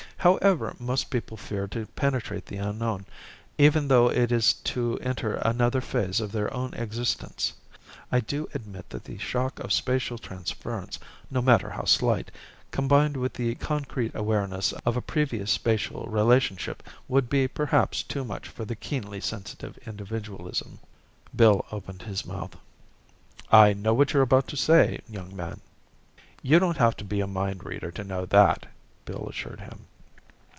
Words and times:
However, 0.23 0.75
most 0.77 1.05
people 1.09 1.35
fear 1.35 1.67
to 1.69 1.87
penetrate 1.95 2.45
the 2.45 2.57
unknown, 2.57 3.07
even 3.57 3.87
though 3.87 4.07
it 4.11 4.31
is 4.31 4.53
to 4.53 4.99
enter 5.01 5.33
another 5.37 5.81
phase 5.81 6.19
of 6.19 6.31
their 6.31 6.53
own 6.53 6.75
existence. 6.75 7.53
I 8.11 8.19
do 8.19 8.47
admit 8.53 8.91
that 8.91 9.03
the 9.05 9.17
shock 9.17 9.57
of 9.59 9.73
spatial 9.73 10.19
transference, 10.19 10.99
no 11.31 11.41
matter 11.41 11.71
how 11.71 11.85
slight, 11.85 12.29
combined 12.69 13.17
with 13.17 13.33
the 13.33 13.55
concrete 13.55 14.11
awareness 14.13 14.73
of 14.85 14.95
a 14.95 15.01
previous 15.01 15.49
spatial 15.49 16.03
relationship 16.05 16.83
would 17.07 17.27
be 17.27 17.47
perhaps 17.47 18.03
too 18.03 18.23
much 18.23 18.47
for 18.47 18.63
the 18.63 18.75
keenly 18.75 19.21
sensitive 19.21 19.75
individualism..." 19.87 20.77
Bill 21.35 21.65
opened 21.71 22.03
his 22.03 22.27
mouth. 22.27 22.55
"I 23.51 23.73
know 23.73 23.95
what 23.95 24.13
you're 24.13 24.21
about 24.21 24.47
to 24.49 24.55
say, 24.55 24.99
young 25.09 25.35
man!" 25.35 25.61
"You 26.43 26.59
don't 26.59 26.77
have 26.77 26.95
to 26.97 27.03
be 27.03 27.21
a 27.21 27.25
mind 27.25 27.63
reader 27.65 27.89
to 27.93 28.03
know 28.03 28.27
that," 28.27 28.67
Bill 29.05 29.25
assured 29.27 29.61
him. 29.61 29.87